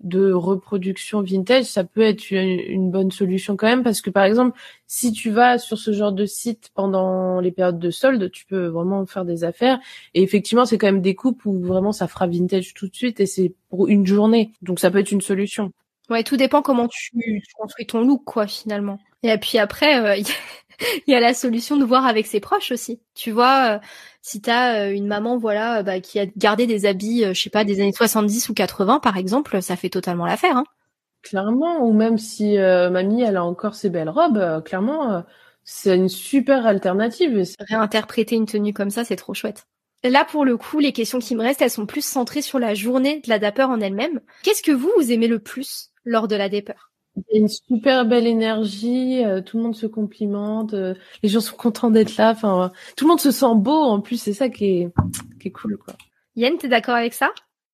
[0.00, 4.58] de reproduction vintage, ça peut être une, bonne solution quand même parce que par exemple,
[4.86, 8.66] si tu vas sur ce genre de site pendant les périodes de solde, tu peux
[8.66, 9.80] vraiment faire des affaires
[10.14, 13.18] et effectivement, c'est quand même des coupes où vraiment ça fera vintage tout de suite
[13.20, 14.52] et c'est pour une journée.
[14.62, 15.72] Donc ça peut être une solution.
[16.10, 18.98] Ouais, tout dépend comment tu construis ton look quoi finalement.
[19.22, 20.16] Et puis après, euh,
[21.06, 23.00] il y a la solution de voir avec ses proches aussi.
[23.14, 23.78] Tu vois, euh,
[24.22, 27.64] si t'as euh, une maman, voilà, bah, qui a gardé des habits, je sais pas,
[27.64, 30.56] des années 70 ou 80 par exemple, ça fait totalement l'affaire.
[30.56, 30.64] Hein.
[31.22, 35.24] Clairement, ou même si mamie, elle a encore ses belles robes, clairement,
[35.64, 37.42] c'est une super alternative.
[37.68, 39.66] Réinterpréter une tenue comme ça, c'est trop chouette.
[40.04, 42.74] Là, pour le coup, les questions qui me restent, elles sont plus centrées sur la
[42.74, 44.20] journée de la Dapper en elle-même.
[44.44, 45.90] Qu'est-ce que vous, vous aimez le plus?
[46.08, 46.74] Lors de la Dapper
[47.30, 51.28] il y a une super belle énergie, euh, tout le monde se complimente, euh, les
[51.28, 54.32] gens sont contents d'être là, enfin tout le monde se sent beau en plus, c'est
[54.32, 54.88] ça qui est
[55.40, 55.94] qui est cool quoi.
[56.36, 57.30] Yann, t'es d'accord avec ça?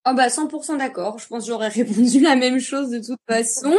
[0.09, 3.75] Oh bah 100% d'accord, je pense que j'aurais répondu la même chose de toute façon.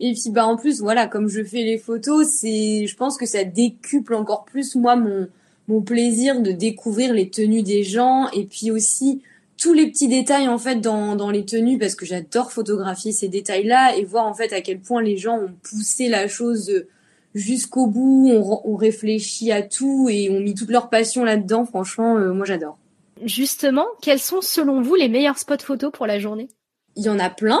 [0.00, 3.26] Et puis bah en plus voilà, comme je fais les photos, c'est je pense que
[3.26, 5.28] ça décuple encore plus moi mon
[5.66, 9.22] mon plaisir de découvrir les tenues des gens et puis aussi
[9.56, 13.28] tous les petits détails en fait dans, dans les tenues parce que j'adore photographier ces
[13.28, 16.84] détails là et voir en fait à quel point les gens ont poussé la chose
[17.34, 21.64] jusqu'au bout, on, on réfléchit à tout et ont mis toute leur passion là-dedans.
[21.64, 22.78] Franchement, euh, moi j'adore.
[23.24, 26.48] Justement, quels sont selon vous les meilleurs spots photos pour la journée?
[26.96, 27.60] Il y en a plein,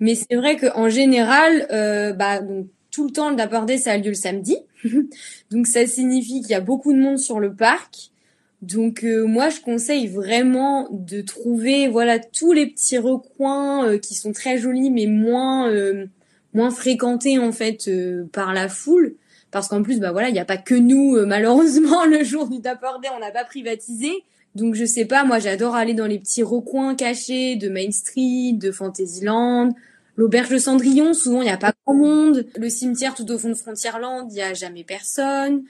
[0.00, 3.92] mais c'est vrai qu'en général, euh, bah donc tout le temps le Dapper Day ça
[3.92, 4.56] a lieu le samedi,
[5.50, 8.10] donc ça signifie qu'il y a beaucoup de monde sur le parc.
[8.66, 14.16] Donc euh, moi je conseille vraiment de trouver voilà tous les petits recoins euh, qui
[14.16, 16.06] sont très jolis mais moins euh,
[16.52, 17.88] moins fréquentés en fait
[18.32, 19.14] par la foule.
[19.52, 22.58] Parce qu'en plus bah voilà il n'y a pas que nous malheureusement le jour du
[22.58, 24.10] Dapper Day on n'a pas privatisé.
[24.56, 28.54] Donc je sais pas moi j'adore aller dans les petits recoins cachés de Main Street
[28.54, 29.76] de Fantasyland
[30.16, 31.14] l'auberge de Cendrillon.
[31.14, 32.46] Souvent il n'y a pas grand monde.
[32.56, 35.62] Le cimetière tout au fond de Frontierland il y a jamais personne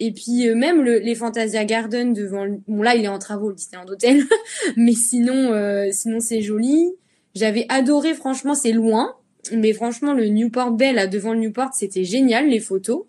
[0.00, 3.50] Et puis euh, même le, les Fantasia Garden devant, bon là il est en travaux
[3.50, 4.24] le Disneyland Hotel,
[4.76, 6.90] mais sinon euh, sinon c'est joli.
[7.34, 9.14] J'avais adoré franchement c'est loin,
[9.52, 13.04] mais franchement le Newport Bay là devant le Newport c'était génial les photos.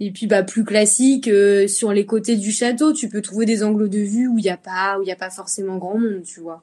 [0.00, 3.64] Et puis bah plus classique euh, sur les côtés du château, tu peux trouver des
[3.64, 5.98] angles de vue où il y a pas où il y a pas forcément grand
[5.98, 6.62] monde, tu vois.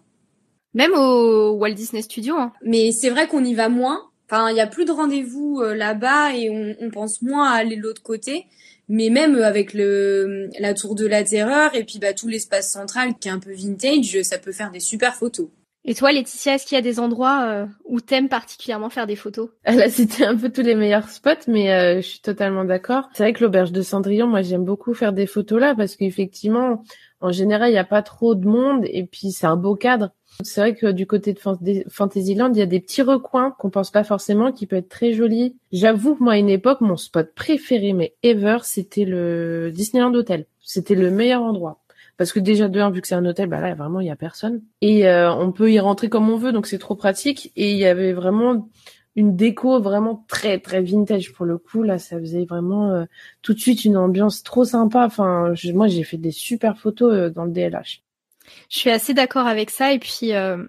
[0.75, 2.35] Même au Walt Disney Studio.
[2.35, 2.53] Hein.
[2.63, 3.99] Mais c'est vrai qu'on y va moins.
[4.29, 7.77] Enfin, il y a plus de rendez-vous là-bas et on, on pense moins à aller
[7.77, 8.45] de l'autre côté
[8.87, 13.15] mais même avec le la tour de la terreur et puis bah tout l'espace central
[13.19, 15.49] qui est un peu vintage, ça peut faire des super photos.
[15.87, 19.15] Et toi, Laetitia, est-ce qu'il y a des endroits euh, où t'aimes particulièrement faire des
[19.15, 19.49] photos?
[19.63, 23.07] Elle a cité un peu tous les meilleurs spots, mais euh, je suis totalement d'accord.
[23.13, 26.83] C'est vrai que l'auberge de Cendrillon, moi, j'aime beaucoup faire des photos là parce qu'effectivement,
[27.21, 30.09] en général, il n'y a pas trop de monde et puis c'est un beau cadre.
[30.43, 31.39] C'est vrai que du côté de
[31.89, 35.13] Fantasyland, il y a des petits recoins qu'on pense pas forcément, qui peut être très
[35.13, 35.55] jolis.
[35.71, 40.45] J'avoue que moi, à une époque, mon spot préféré, mais ever, c'était le Disneyland Hotel.
[40.61, 41.81] C'était le meilleur endroit.
[42.17, 44.11] Parce que déjà, de un, vu que c'est un hôtel, bah là, vraiment, il y
[44.11, 44.61] a personne.
[44.81, 47.51] Et euh, on peut y rentrer comme on veut, donc c'est trop pratique.
[47.55, 48.69] Et il y avait vraiment
[49.15, 53.05] une déco vraiment très très vintage pour le coup là ça faisait vraiment euh,
[53.41, 57.29] tout de suite une ambiance trop sympa enfin moi j'ai fait des super photos euh,
[57.29, 58.03] dans le DLH
[58.69, 59.93] je suis assez d'accord avec ça.
[59.93, 60.63] Et puis, euh,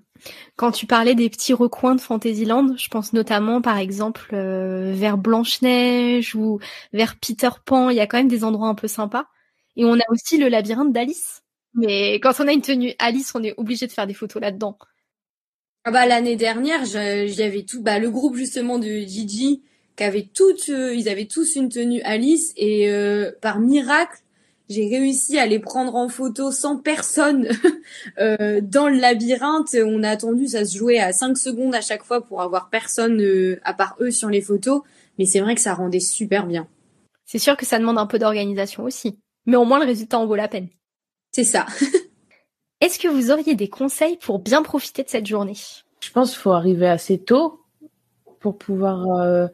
[0.57, 5.19] quand tu parlais des petits recoins de Fantasyland, je pense notamment, par exemple, euh, vers
[5.19, 6.59] Blanche-Neige ou
[6.93, 7.91] vers Peter Pan.
[7.91, 9.27] Il y a quand même des endroits un peu sympas.
[9.77, 11.43] Et on a aussi le labyrinthe d'Alice.
[11.75, 14.79] Mais quand on a une tenue Alice, on est obligé de faire des photos là-dedans.
[15.85, 19.63] Ah bah l'année dernière, j'avais tout, bah le groupe justement de Gigi,
[19.95, 22.91] qui avait toutes, euh, ils avaient tous une tenue Alice et
[23.43, 24.19] par miracle,
[24.69, 27.49] j'ai réussi à les prendre en photo sans personne
[28.19, 29.77] euh, dans le labyrinthe.
[29.85, 33.21] On a attendu, ça se jouait à 5 secondes à chaque fois pour avoir personne
[33.21, 34.83] euh, à part eux sur les photos.
[35.19, 36.67] Mais c'est vrai que ça rendait super bien.
[37.25, 39.19] C'est sûr que ça demande un peu d'organisation aussi.
[39.47, 40.69] Mais au moins le résultat en vaut la peine.
[41.31, 41.67] C'est ça.
[42.81, 45.57] Est-ce que vous auriez des conseils pour bien profiter de cette journée?
[46.01, 47.61] Je pense qu'il faut arriver assez tôt
[48.41, 49.47] pour pouvoir euh,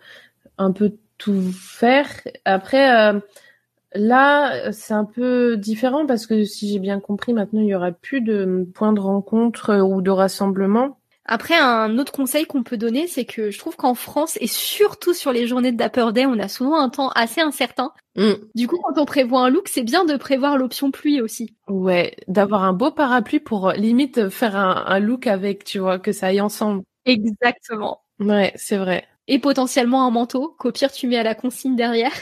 [0.59, 2.09] un peu tout faire.
[2.45, 3.23] Après,
[3.95, 7.93] Là, c'est un peu différent parce que si j'ai bien compris, maintenant il y aura
[7.93, 10.99] plus de points de rencontre euh, ou de rassemblement.
[11.25, 15.15] Après, un autre conseil qu'on peut donner, c'est que je trouve qu'en France, et surtout
[15.15, 17.93] sur les journées de Dapper Day, on a souvent un temps assez incertain.
[18.17, 18.33] Mm.
[18.57, 21.55] Du coup, quand on prévoit un look, c'est bien de prévoir l'option pluie aussi.
[21.69, 26.01] Ouais, d'avoir un beau parapluie pour euh, limite faire un, un look avec, tu vois,
[26.01, 26.83] que ça aille ensemble.
[27.05, 28.01] Exactement.
[28.19, 29.05] Ouais, c'est vrai.
[29.29, 32.13] Et potentiellement un manteau, qu'au pire tu mets à la consigne derrière.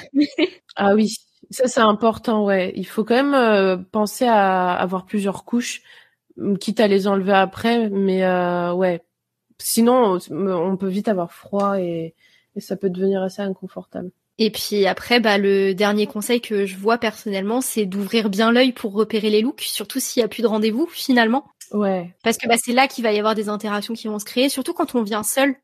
[0.76, 1.16] ah oui,
[1.50, 2.72] ça, c'est important, ouais.
[2.76, 5.82] Il faut quand même euh, penser à avoir plusieurs couches,
[6.60, 9.02] quitte à les enlever après, mais euh, ouais.
[9.58, 12.14] Sinon, on peut vite avoir froid et,
[12.56, 14.10] et ça peut devenir assez inconfortable.
[14.38, 18.72] Et puis après, bah, le dernier conseil que je vois personnellement, c'est d'ouvrir bien l'œil
[18.72, 21.44] pour repérer les looks, surtout s'il y a plus de rendez-vous finalement.
[21.72, 22.14] Ouais.
[22.24, 24.48] Parce que bah, c'est là qu'il va y avoir des interactions qui vont se créer,
[24.48, 25.54] surtout quand on vient seul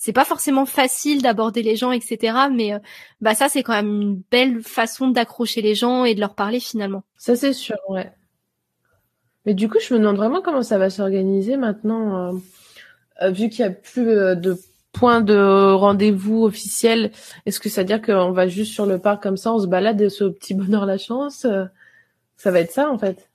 [0.00, 2.34] c'est pas forcément facile d'aborder les gens, etc.
[2.50, 2.78] Mais euh,
[3.20, 6.58] bah ça, c'est quand même une belle façon d'accrocher les gens et de leur parler
[6.58, 7.04] finalement.
[7.18, 8.10] Ça, c'est sûr, ouais.
[9.44, 12.32] Mais du coup, je me demande vraiment comment ça va s'organiser maintenant, euh,
[13.20, 14.58] euh, vu qu'il y a plus de
[14.92, 17.10] points de rendez-vous officiels.
[17.44, 19.66] Est-ce que ça veut dire qu'on va juste sur le parc comme ça, on se
[19.66, 21.46] balade et ce petit bonheur la chance
[22.38, 23.29] Ça va être ça en fait.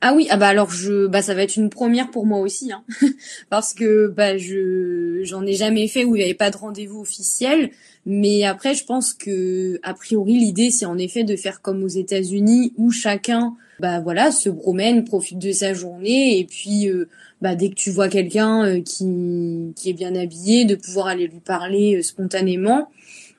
[0.00, 2.70] Ah oui, ah bah alors je bah ça va être une première pour moi aussi
[2.70, 2.84] hein.
[3.50, 7.00] parce que bah je j'en ai jamais fait où il n'y avait pas de rendez-vous
[7.00, 7.70] officiel
[8.06, 11.88] mais après je pense que a priori l'idée c'est en effet de faire comme aux
[11.88, 17.08] États-Unis où chacun bah voilà se promène, profite de sa journée et puis euh,
[17.40, 21.26] bah dès que tu vois quelqu'un euh, qui qui est bien habillé de pouvoir aller
[21.26, 22.88] lui parler euh, spontanément.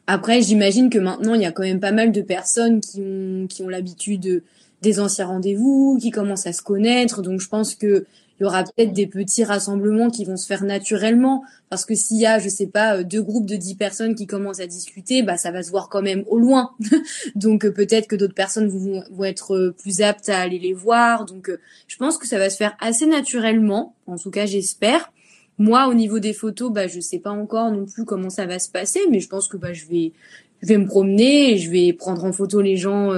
[0.08, 3.48] Après, j'imagine que maintenant il y a quand même pas mal de personnes qui ont
[3.48, 4.44] qui ont l'habitude
[4.82, 7.22] des anciens rendez-vous, qui commencent à se connaître.
[7.22, 8.06] Donc je pense que
[8.40, 11.44] il y aura peut-être des petits rassemblements qui vont se faire naturellement.
[11.70, 14.62] Parce que s'il y a je sais pas deux groupes de dix personnes qui commencent
[14.62, 16.72] à discuter bah ça va se voir quand même au loin.
[17.36, 21.26] Donc euh, peut-être que d'autres personnes vont, être euh, plus aptes à aller les voir.
[21.26, 23.96] Donc euh, je pense que ça va se faire assez naturellement.
[24.08, 25.12] En tout cas j'espère.
[25.58, 28.58] Moi au niveau des photos bah je sais pas encore non plus comment ça va
[28.58, 29.02] se passer.
[29.12, 30.14] Mais je pense que bah je vais
[30.62, 33.12] je vais me promener et je vais prendre en photo les gens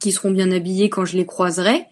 [0.00, 1.86] qui seront bien habillés quand je les croiserai.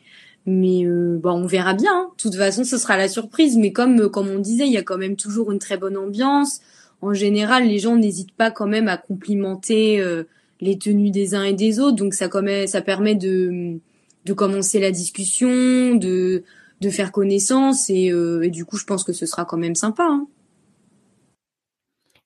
[0.46, 1.90] Mais euh, bah, on verra bien.
[1.92, 2.10] Hein.
[2.16, 3.56] De toute façon, ce sera la surprise.
[3.56, 5.96] Mais comme euh, comme on disait, il y a quand même toujours une très bonne
[5.96, 6.60] ambiance.
[7.02, 10.24] En général, les gens n'hésitent pas quand même à complimenter euh,
[10.60, 11.96] les tenues des uns et des autres.
[11.96, 12.28] Donc ça,
[12.66, 13.78] ça permet de,
[14.24, 16.44] de commencer la discussion, de,
[16.80, 17.90] de faire connaissance.
[17.90, 20.04] Et, et du coup, je pense que ce sera quand même sympa.
[20.04, 20.26] Hein.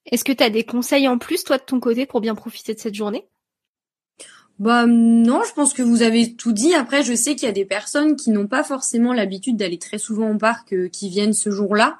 [0.06, 2.74] Est-ce que tu as des conseils en plus, toi, de ton côté, pour bien profiter
[2.74, 3.26] de cette journée?
[4.60, 6.74] Bah non, je pense que vous avez tout dit.
[6.74, 9.96] Après, je sais qu'il y a des personnes qui n'ont pas forcément l'habitude d'aller très
[9.96, 11.98] souvent au parc, euh, qui viennent ce jour-là.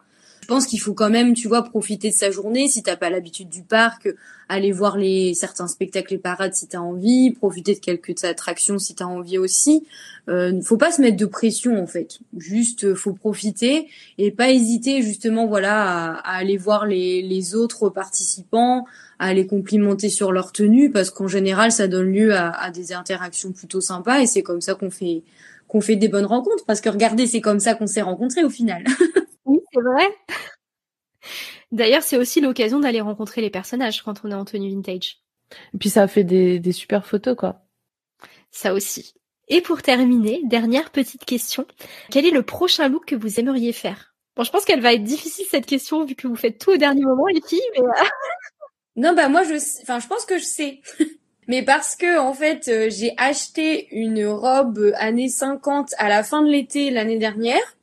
[0.50, 2.66] Je pense qu'il faut quand même, tu vois, profiter de sa journée.
[2.66, 4.08] Si t'as pas l'habitude du parc,
[4.48, 8.96] aller voir les certains spectacles et parades si t'as envie, profiter de quelques attractions si
[8.96, 9.86] t'as envie aussi.
[10.28, 12.18] Euh, faut pas se mettre de pression en fait.
[12.36, 13.86] Juste, euh, faut profiter
[14.18, 18.86] et pas hésiter justement, voilà, à, aller voir les, les autres participants,
[19.20, 22.92] à les complimenter sur leur tenue parce qu'en général, ça donne lieu à, à des
[22.92, 25.22] interactions plutôt sympas et c'est comme ça qu'on fait
[25.68, 28.50] qu'on fait des bonnes rencontres parce que regardez, c'est comme ça qu'on s'est rencontrés au
[28.50, 28.82] final.
[29.72, 30.04] c'est vrai?
[31.72, 35.18] D'ailleurs, c'est aussi l'occasion d'aller rencontrer les personnages quand on est en tenue vintage.
[35.74, 37.62] Et puis ça fait des, des super photos, quoi.
[38.50, 39.14] Ça aussi.
[39.48, 41.66] Et pour terminer, dernière petite question.
[42.10, 44.14] Quel est le prochain look que vous aimeriez faire?
[44.36, 46.76] Bon, je pense qu'elle va être difficile cette question vu que vous faites tout au
[46.76, 47.60] dernier moment, les filles.
[47.74, 47.82] Mais...
[47.82, 48.04] Euh,
[48.96, 50.80] non, bah moi, je, enfin, je pense que je sais.
[51.48, 56.42] mais parce que en fait, euh, j'ai acheté une robe années 50 à la fin
[56.42, 57.76] de l'été l'année dernière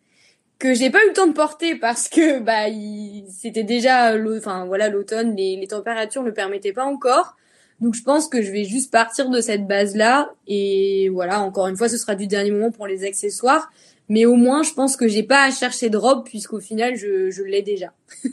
[0.59, 2.65] que j'ai pas eu le temps de porter parce que bah
[3.29, 7.35] c'était déjà enfin voilà l'automne les, températures ne le permettaient pas encore.
[7.79, 11.67] Donc je pense que je vais juste partir de cette base là et voilà encore
[11.67, 13.71] une fois ce sera du dernier moment pour les accessoires.
[14.09, 17.29] Mais au moins je pense que j'ai pas à chercher de robe puisqu'au final je,
[17.29, 17.93] je l'ai déjà.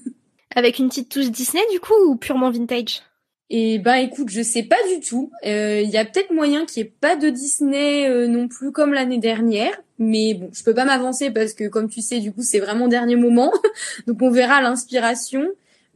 [0.56, 3.02] Avec une petite touche Disney du coup ou purement vintage?
[3.50, 5.30] Et bah écoute, je sais pas du tout.
[5.42, 8.72] Il euh, y a peut-être moyen qu'il n'y ait pas de Disney euh, non plus
[8.72, 12.32] comme l'année dernière, mais bon, je peux pas m'avancer parce que comme tu sais, du
[12.32, 13.52] coup, c'est vraiment dernier moment,
[14.06, 15.46] donc on verra l'inspiration.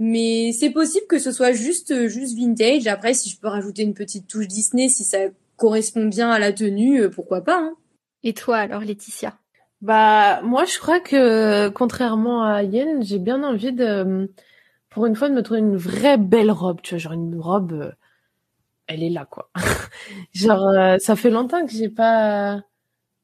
[0.00, 2.86] Mais c'est possible que ce soit juste juste vintage.
[2.86, 5.18] Après, si je peux rajouter une petite touche Disney, si ça
[5.56, 7.58] correspond bien à la tenue, euh, pourquoi pas.
[7.58, 7.74] Hein.
[8.22, 9.36] Et toi alors, Laetitia?
[9.80, 14.28] Bah moi, je crois que contrairement à Yen, j'ai bien envie de
[14.98, 17.72] pour une fois de me trouver une vraie belle robe, tu vois, genre une robe,
[17.72, 17.92] euh,
[18.88, 19.48] elle est là quoi.
[20.34, 22.64] genre euh, ça fait longtemps que j'ai pas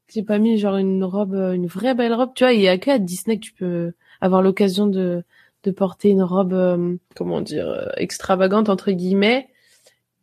[0.08, 2.52] j'ai pas mis genre une robe, euh, une vraie belle robe, tu vois.
[2.52, 5.24] Il y a que à Disney que tu peux avoir l'occasion de
[5.64, 6.54] de porter une robe,
[7.16, 9.48] comment dire, extravagante entre guillemets.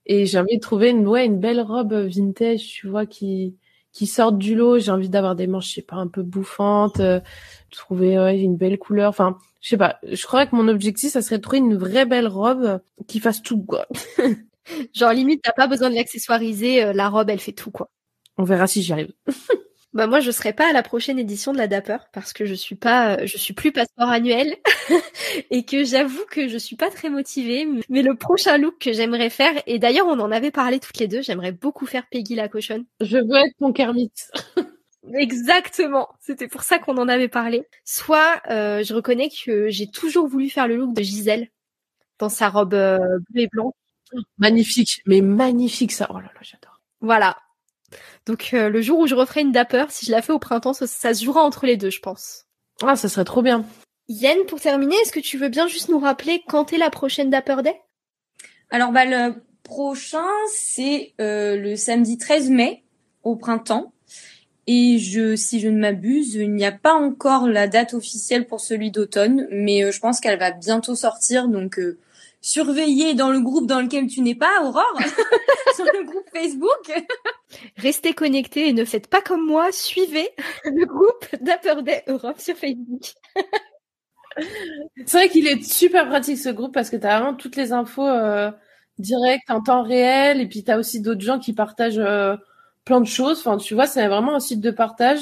[0.06, 3.58] Et j'ai envie de trouver une ouais une belle robe vintage, tu vois, qui
[3.92, 4.80] qui sortent du lot.
[4.80, 7.20] J'ai envie d'avoir des manches, je sais pas, un peu bouffantes, euh,
[7.72, 9.10] trouver une belle couleur.
[9.10, 10.00] Enfin, je sais pas.
[10.04, 13.42] Je crois que mon objectif, ça serait de trouver une vraie belle robe qui fasse
[13.42, 13.88] tout, quoi.
[14.94, 16.84] Genre limite, t'as pas besoin de l'accessoiriser.
[16.84, 17.90] Euh, la robe, elle fait tout, quoi.
[18.38, 19.14] On verra si j'y arrive.
[19.94, 22.54] Bah moi je serai pas à la prochaine édition de la Dapper parce que je
[22.54, 24.56] suis pas euh, je suis plus passeport annuel
[25.52, 29.30] et que j'avoue que je suis pas très motivée mais le prochain look que j'aimerais
[29.30, 32.48] faire et d'ailleurs on en avait parlé toutes les deux, j'aimerais beaucoup faire Peggy la
[32.48, 32.86] cochonne.
[33.02, 34.14] Je veux être ton Kermit.
[35.14, 37.68] Exactement, c'était pour ça qu'on en avait parlé.
[37.84, 41.50] Soit euh, je reconnais que j'ai toujours voulu faire le look de Gisèle
[42.20, 43.74] dans sa robe euh, bleue et blanche.
[44.38, 46.08] Magnifique, mais magnifique ça.
[46.12, 46.82] Oh là là, j'adore.
[47.00, 47.36] Voilà,
[48.26, 50.74] donc euh, le jour où je referai une Dapper, si je la fais au printemps,
[50.74, 52.46] ça, se jouera entre les deux, je pense.
[52.84, 53.66] Ah, ça serait trop bien.
[54.08, 57.30] Yen, pour terminer, est-ce que tu veux bien juste nous rappeler quand est la prochaine
[57.30, 57.80] Dapper Day?
[58.70, 62.84] Alors bah le prochain, c'est euh, le samedi 13 mai
[63.24, 63.94] au printemps.
[64.68, 68.62] Et je, si je ne m'abuse, il n'y a pas encore la date officielle pour
[68.62, 71.80] celui d'automne, mais euh, je pense qu'elle va bientôt sortir, donc
[72.42, 74.98] surveiller dans le groupe dans lequel tu n'es pas, Aurore,
[75.76, 77.06] sur le groupe Facebook.
[77.78, 80.30] Restez connectés et ne faites pas comme moi, suivez
[80.66, 83.14] le groupe d'Upper Day Europe sur Facebook.
[85.06, 87.74] C'est vrai qu'il est super pratique ce groupe parce que tu as vraiment toutes les
[87.74, 88.50] infos euh,
[88.98, 92.36] directes en temps réel et puis tu as aussi d'autres gens qui partagent euh,
[92.86, 93.40] plein de choses.
[93.40, 95.22] Enfin, tu vois, c'est vraiment un site de partage.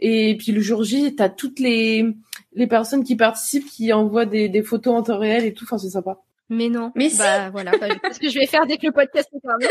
[0.00, 2.06] Et puis le jour J, tu as toutes les,
[2.54, 5.64] les personnes qui participent qui envoient des, des photos en temps réel et tout.
[5.64, 6.18] Enfin, c'est sympa.
[6.50, 6.90] Mais non.
[6.96, 9.70] Mais bah voilà, bah, ce que je vais faire dès que le podcast est terminé.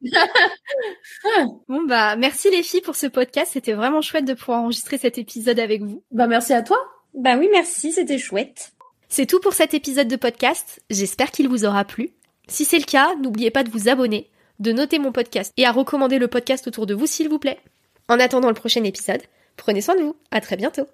[1.68, 5.18] bon bah merci les filles pour ce podcast, c'était vraiment chouette de pouvoir enregistrer cet
[5.18, 6.04] épisode avec vous.
[6.12, 6.78] Bah merci à toi.
[7.14, 8.72] Bah oui, merci, c'était chouette.
[9.08, 10.80] C'est tout pour cet épisode de podcast.
[10.88, 12.10] J'espère qu'il vous aura plu.
[12.46, 15.72] Si c'est le cas, n'oubliez pas de vous abonner, de noter mon podcast et à
[15.72, 17.60] recommander le podcast autour de vous s'il vous plaît.
[18.08, 19.22] En attendant le prochain épisode,
[19.56, 20.16] prenez soin de vous.
[20.30, 20.86] À très bientôt.